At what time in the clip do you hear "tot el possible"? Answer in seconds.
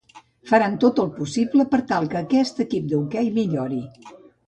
0.83-1.67